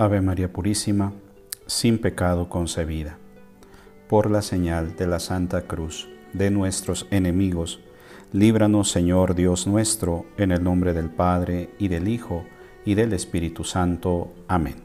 [0.00, 1.12] Ave María Purísima,
[1.66, 3.18] sin pecado concebida.
[4.08, 7.80] Por la señal de la Santa Cruz de nuestros enemigos,
[8.32, 12.44] líbranos Señor Dios nuestro, en el nombre del Padre, y del Hijo,
[12.84, 14.32] y del Espíritu Santo.
[14.46, 14.76] Amén.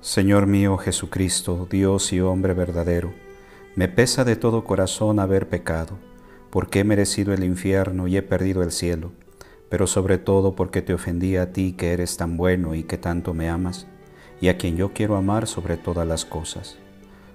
[0.00, 3.12] Señor mío Jesucristo, Dios y hombre verdadero,
[3.76, 5.98] me pesa de todo corazón haber pecado,
[6.48, 9.12] porque he merecido el infierno y he perdido el cielo,
[9.68, 13.34] pero sobre todo porque te ofendí a ti que eres tan bueno y que tanto
[13.34, 13.88] me amas
[14.44, 16.76] y a quien yo quiero amar sobre todas las cosas.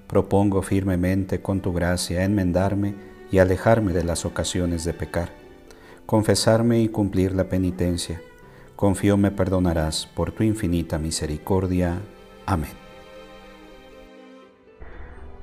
[0.05, 2.93] Propongo firmemente con tu gracia enmendarme
[3.31, 5.29] y alejarme de las ocasiones de pecar,
[6.05, 8.21] confesarme y cumplir la penitencia.
[8.75, 11.99] Confío me perdonarás por tu infinita misericordia.
[12.45, 12.77] Amén.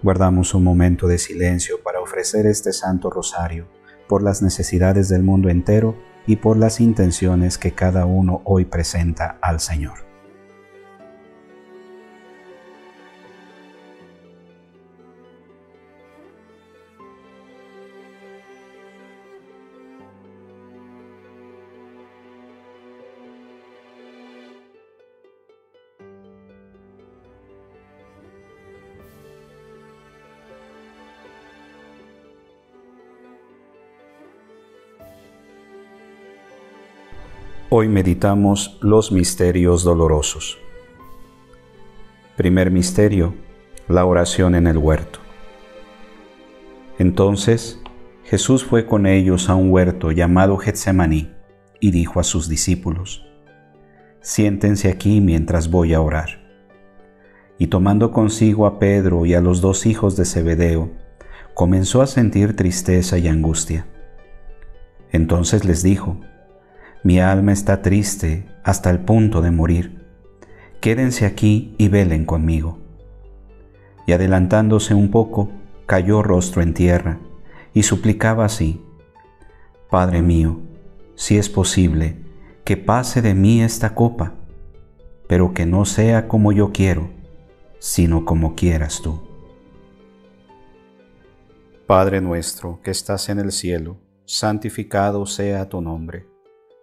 [0.04, 3.66] Guardamos un momento de silencio para ofrecer este Santo Rosario
[4.06, 5.96] por las necesidades del mundo entero
[6.28, 10.05] y por las intenciones que cada uno hoy presenta al Señor.
[37.78, 40.56] Hoy meditamos los misterios dolorosos.
[42.34, 43.34] Primer misterio,
[43.86, 45.18] la oración en el huerto.
[46.98, 47.78] Entonces
[48.24, 51.34] Jesús fue con ellos a un huerto llamado Getsemaní
[51.78, 53.26] y dijo a sus discípulos,
[54.22, 56.48] Siéntense aquí mientras voy a orar.
[57.58, 60.92] Y tomando consigo a Pedro y a los dos hijos de Zebedeo,
[61.52, 63.86] comenzó a sentir tristeza y angustia.
[65.12, 66.18] Entonces les dijo,
[67.06, 70.04] mi alma está triste hasta el punto de morir.
[70.80, 72.78] Quédense aquí y velen conmigo.
[74.08, 75.48] Y adelantándose un poco,
[75.86, 77.20] cayó rostro en tierra
[77.72, 78.84] y suplicaba así,
[79.88, 80.58] Padre mío,
[81.14, 82.16] si es posible,
[82.64, 84.34] que pase de mí esta copa,
[85.28, 87.10] pero que no sea como yo quiero,
[87.78, 89.22] sino como quieras tú.
[91.86, 96.35] Padre nuestro que estás en el cielo, santificado sea tu nombre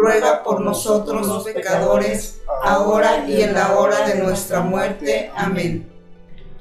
[0.00, 5.30] ruega por nosotros pecadores, ahora y en la hora de nuestra muerte.
[5.34, 5.90] Amén.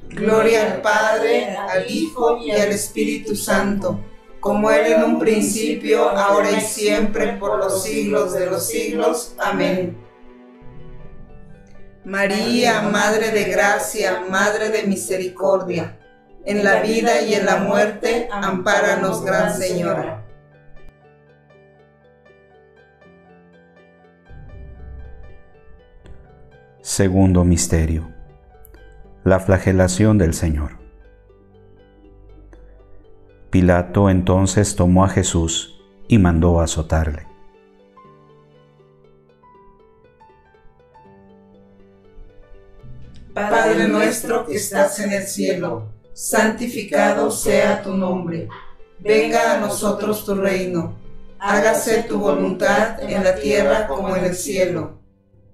[0.10, 4.00] Gloria al Padre, al Hijo y al Espíritu Santo
[4.40, 9.34] como era en un principio, ahora y siempre, por los siglos de los siglos.
[9.38, 9.98] Amén.
[12.06, 16.00] María, Madre de Gracia, Madre de Misericordia,
[16.46, 20.26] en la vida y en la muerte, ampáranos, Gran Señora.
[27.00, 28.14] Segundo Misterio.
[29.24, 30.80] La flagelación del Señor.
[33.50, 35.80] Pilato entonces tomó a Jesús
[36.10, 37.26] y mandó azotarle.
[43.34, 48.50] Padre nuestro que estás en el cielo, santificado sea tu nombre.
[49.00, 50.98] Venga a nosotros tu reino.
[51.40, 54.99] Hágase tu voluntad en la tierra como en el cielo.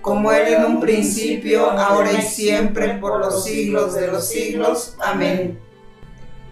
[0.00, 4.96] como era en un principio, ahora y siempre, por los siglos de los siglos.
[5.04, 5.60] Amén.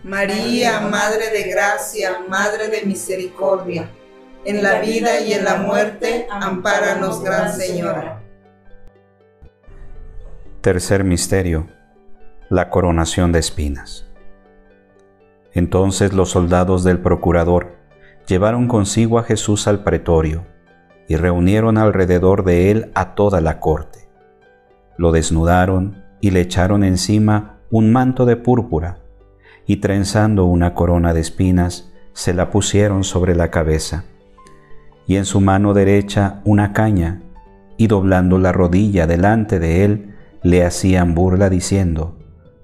[0.03, 3.91] María, Madre de Gracia, Madre de Misericordia,
[4.45, 8.23] en la vida y en la muerte, ampáranos, Gran Señora.
[10.61, 11.69] Tercer Misterio.
[12.51, 14.07] La coronación de espinas.
[15.53, 17.77] Entonces los soldados del procurador
[18.27, 20.47] llevaron consigo a Jesús al pretorio
[21.09, 24.09] y reunieron alrededor de él a toda la corte.
[24.97, 28.99] Lo desnudaron y le echaron encima un manto de púrpura
[29.67, 34.05] y trenzando una corona de espinas se la pusieron sobre la cabeza
[35.07, 37.23] y en su mano derecha una caña
[37.79, 42.17] y doblando la rodilla delante de él le hacían burla diciendo,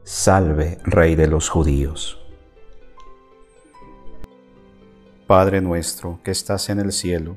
[0.02, 2.20] Salve, Rey de los judíos.
[5.26, 7.36] Padre nuestro que estás en el cielo,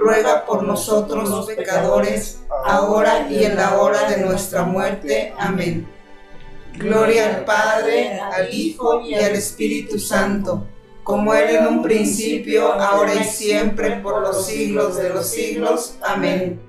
[0.00, 5.34] ruega por nosotros pecadores, ahora y en la hora de nuestra muerte.
[5.38, 5.86] Amén.
[6.78, 10.66] Gloria al Padre, al Hijo y al Espíritu Santo,
[11.04, 15.96] como era en un principio, ahora y siempre, por los siglos de los siglos.
[16.02, 16.60] Amén.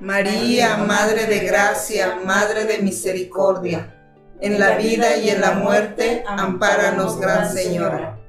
[0.00, 3.94] María, Madre de Gracia, Madre de Misericordia,
[4.40, 8.21] en la vida y en la muerte, ampáranos, Gran Señora.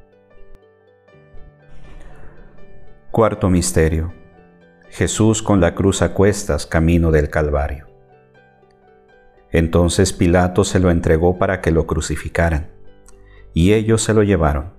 [3.13, 4.11] Cuarto Misterio.
[4.89, 7.85] Jesús con la cruz a cuestas camino del Calvario.
[9.51, 12.71] Entonces Pilato se lo entregó para que lo crucificaran,
[13.53, 14.73] y ellos se lo llevaron.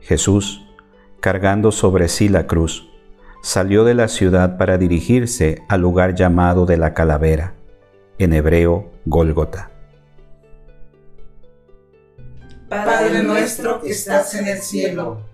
[0.00, 0.66] Jesús,
[1.20, 2.88] cargando sobre sí la cruz,
[3.42, 7.52] salió de la ciudad para dirigirse al lugar llamado de la calavera,
[8.16, 9.70] en hebreo Gólgota.
[12.70, 15.33] Padre nuestro que estás en el cielo,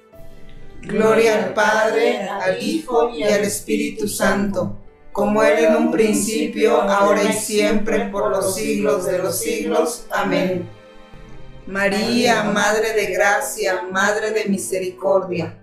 [0.81, 4.77] Gloria al Padre, al Hijo y al Espíritu Santo,
[5.11, 10.05] como era en un principio, ahora y siempre, por los siglos de los siglos.
[10.09, 10.67] Amén.
[11.67, 15.55] María, Madre de Gracia, Madre de Misericordia,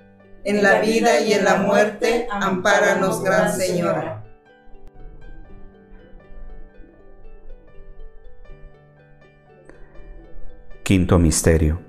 [0.45, 4.25] en la vida y en la muerte, ampáranos, Gran Señora.
[10.85, 11.88] Quinto Misterio.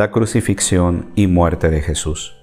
[0.00, 2.34] La crucifixión y muerte de Jesús.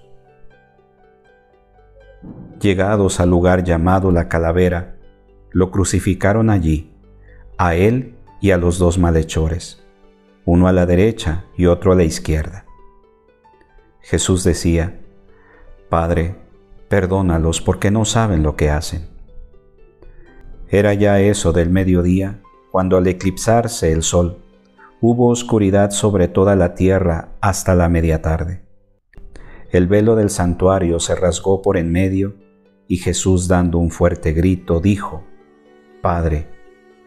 [2.62, 4.96] Llegados al lugar llamado la calavera,
[5.50, 6.94] lo crucificaron allí,
[7.58, 9.84] a él y a los dos malhechores,
[10.46, 12.66] uno a la derecha y otro a la izquierda.
[14.02, 15.00] Jesús decía,
[15.90, 16.36] Padre,
[16.90, 19.08] perdónalos porque no saben lo que hacen.
[20.70, 22.40] Era ya eso del mediodía,
[22.72, 24.44] cuando al eclipsarse el sol,
[25.00, 28.64] hubo oscuridad sobre toda la tierra hasta la media tarde.
[29.72, 32.36] El velo del santuario se rasgó por en medio
[32.88, 35.24] y Jesús dando un fuerte grito dijo,
[36.02, 36.48] Padre,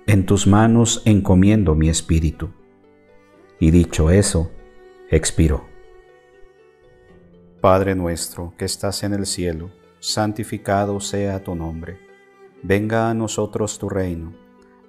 [0.07, 2.50] en tus manos encomiendo mi espíritu.
[3.59, 4.50] Y dicho eso,
[5.11, 5.64] expiró.
[7.61, 11.98] Padre nuestro que estás en el cielo, santificado sea tu nombre.
[12.62, 14.39] Venga a nosotros tu reino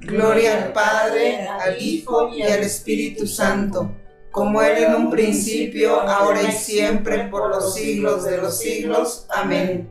[0.00, 3.94] Gloria al Padre, al Hijo y al Espíritu Santo,
[4.30, 9.26] como era en un principio, ahora y siempre, por los siglos de los siglos.
[9.28, 9.90] Amén.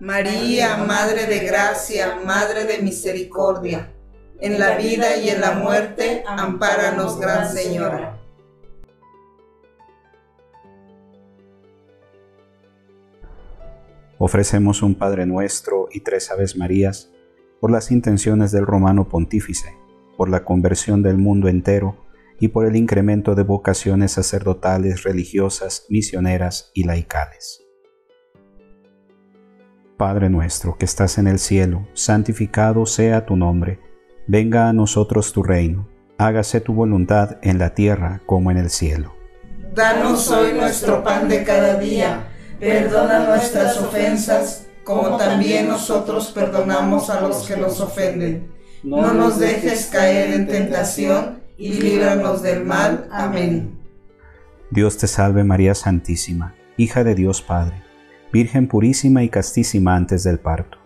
[0.00, 3.90] María, Madre de Gracia, Madre de Misericordia,
[4.38, 8.20] en la vida y en la muerte, ampáranos, Gran Señora.
[14.18, 17.13] Ofrecemos un Padre Nuestro y tres Aves Marías
[17.60, 19.74] por las intenciones del Romano Pontífice,
[20.16, 21.96] por la conversión del mundo entero
[22.40, 27.64] y por el incremento de vocaciones sacerdotales, religiosas, misioneras y laicales.
[29.96, 33.78] Padre nuestro que estás en el cielo, santificado sea tu nombre,
[34.26, 35.88] venga a nosotros tu reino,
[36.18, 39.14] hágase tu voluntad en la tierra como en el cielo.
[39.74, 47.20] Danos hoy nuestro pan de cada día, perdona nuestras ofensas, como también nosotros perdonamos a
[47.20, 48.52] los que nos ofenden.
[48.82, 53.08] No nos dejes caer en tentación y líbranos del mal.
[53.10, 53.78] Amén.
[54.70, 57.82] Dios te salve María Santísima, hija de Dios Padre,
[58.32, 60.78] Virgen purísima y castísima antes del parto.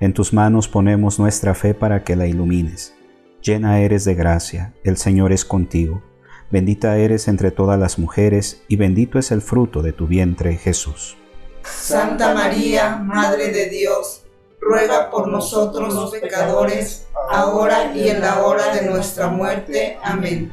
[0.00, 2.94] En tus manos ponemos nuestra fe para que la ilumines.
[3.42, 6.02] Llena eres de gracia, el Señor es contigo.
[6.50, 11.16] Bendita eres entre todas las mujeres, y bendito es el fruto de tu vientre, Jesús.
[11.62, 14.24] Santa María, Madre de Dios,
[14.60, 19.98] ruega por nosotros los pecadores, ahora y en la hora de nuestra muerte.
[20.02, 20.52] Amén.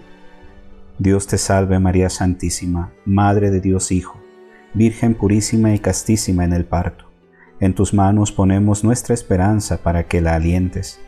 [0.99, 4.19] Dios te salve María Santísima, Madre de Dios Hijo,
[4.73, 7.05] Virgen purísima y castísima en el parto.
[7.59, 10.99] En tus manos ponemos nuestra esperanza para que la alientes.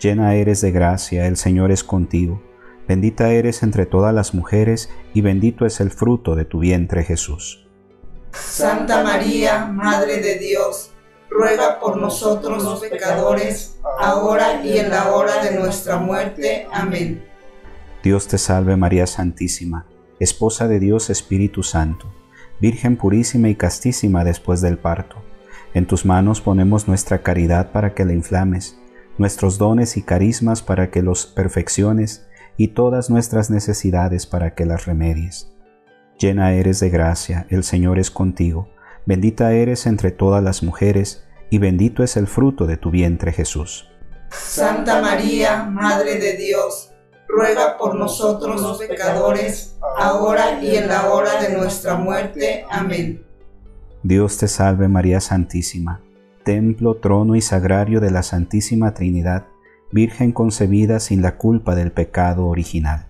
[0.00, 2.42] Llena eres de gracia, el Señor es contigo.
[2.88, 7.69] Bendita eres entre todas las mujeres, y bendito es el fruto de tu vientre Jesús.
[8.32, 10.90] Santa María, Madre de Dios,
[11.28, 16.66] ruega por nosotros los pecadores, ahora y en la hora de nuestra muerte.
[16.72, 17.24] Amén.
[18.02, 19.86] Dios te salve María Santísima,
[20.18, 22.12] Esposa de Dios Espíritu Santo,
[22.60, 25.16] Virgen purísima y castísima después del parto.
[25.72, 28.78] En tus manos ponemos nuestra caridad para que la inflames,
[29.18, 34.84] nuestros dones y carismas para que los perfecciones y todas nuestras necesidades para que las
[34.84, 35.49] remedies.
[36.20, 38.68] Llena eres de gracia, el Señor es contigo
[39.06, 43.88] Bendita eres entre todas las mujeres, y bendito es el fruto de tu vientre Jesús.
[44.28, 46.92] Santa María, Madre de Dios,
[47.26, 52.64] ruega por nosotros los pecadores, ahora y en la hora de nuestra muerte.
[52.70, 53.24] Amén.
[54.02, 56.00] Dios te salve María Santísima,
[56.44, 59.46] templo, trono y sagrario de la Santísima Trinidad,
[59.92, 63.09] Virgen concebida sin la culpa del pecado original.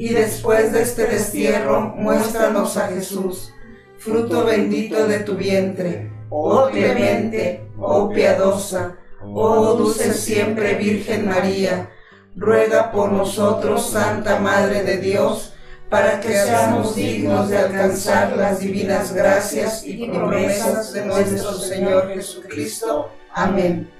[0.00, 3.52] y después de este destierro, muéstranos a Jesús,
[3.98, 11.90] fruto bendito de tu vientre oh clemente, oh piadosa, oh dulce siempre Virgen María,
[12.34, 15.52] ruega por nosotros, Santa Madre de Dios,
[15.90, 23.10] para que seamos dignos de alcanzar las divinas gracias y promesas de nuestro Señor Jesucristo.
[23.34, 23.99] Amén.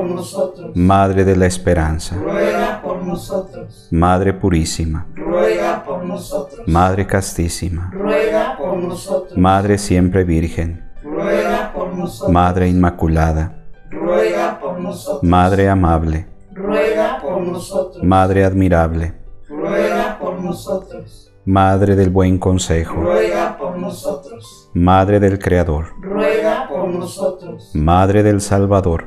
[0.00, 0.70] por nosotros.
[0.74, 3.88] Madre de la Esperanza, Ruega por nosotros.
[3.90, 6.66] Madre Purísima, Ruega por nosotros.
[6.66, 9.36] Madre Castísima, Ruega por nosotros.
[9.38, 12.32] Madre Siempre Virgen, Ruega por nosotros.
[12.32, 15.22] Madre Inmaculada, Ruega por nosotros.
[15.22, 18.02] Madre Amable, Ruega por nosotros.
[18.02, 19.14] Madre Admirable,
[19.48, 21.26] Ruega por nosotros.
[21.44, 24.70] Madre del Buen Consejo, Ruega por nosotros.
[24.74, 27.70] Madre del Creador, Ruega por nosotros.
[27.74, 29.06] Madre del Salvador,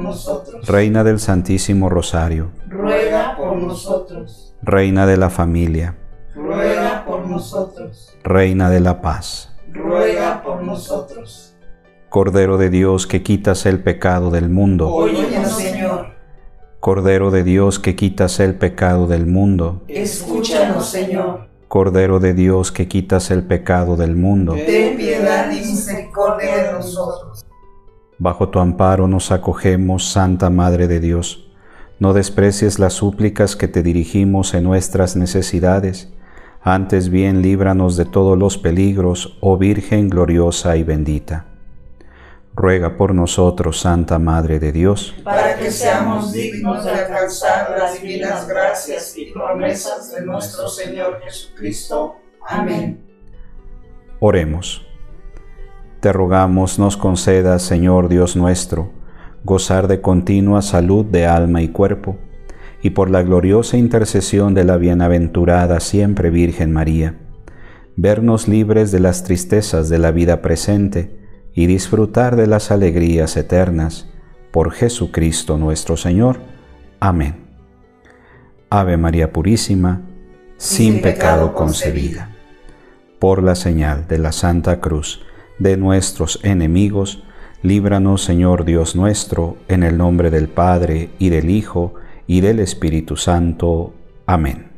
[0.00, 0.66] por nosotros.
[0.66, 4.54] reina del Santísimo Rosario, Ruega por nosotros.
[4.62, 5.96] reina de la familia,
[6.34, 8.16] Ruega por nosotros.
[8.24, 11.54] reina de la paz, Ruega por nosotros.
[12.08, 16.06] Cordero de Dios que quitas el pecado del mundo, Óyenos, Señor.
[16.80, 21.48] Cordero de Dios que quitas el pecado del mundo, Escúchanos, Señor.
[21.68, 27.44] Cordero de Dios que quitas el pecado del mundo, Ten piedad y misericordia de nosotros.
[28.20, 31.50] Bajo tu amparo nos acogemos, Santa Madre de Dios.
[31.98, 36.12] No desprecies las súplicas que te dirigimos en nuestras necesidades,
[36.62, 41.46] antes bien líbranos de todos los peligros, oh Virgen gloriosa y bendita.
[42.54, 48.46] Ruega por nosotros, Santa Madre de Dios, para que seamos dignos de alcanzar las divinas
[48.46, 52.16] gracias y promesas de nuestro Señor Jesucristo.
[52.46, 53.02] Amén.
[54.18, 54.89] Oremos.
[56.00, 58.90] Te rogamos nos concedas, Señor Dios nuestro,
[59.44, 62.16] gozar de continua salud de alma y cuerpo,
[62.82, 67.18] y por la gloriosa intercesión de la bienaventurada siempre Virgen María,
[67.96, 71.18] vernos libres de las tristezas de la vida presente
[71.52, 74.08] y disfrutar de las alegrías eternas,
[74.52, 76.38] por Jesucristo nuestro Señor.
[76.98, 77.44] Amén.
[78.70, 80.00] Ave María Purísima,
[80.56, 82.30] sin pecado concebida
[83.18, 85.26] por la señal de la Santa Cruz
[85.60, 87.22] de nuestros enemigos,
[87.62, 91.94] líbranos Señor Dios nuestro, en el nombre del Padre y del Hijo
[92.26, 93.94] y del Espíritu Santo.
[94.26, 94.69] Amén.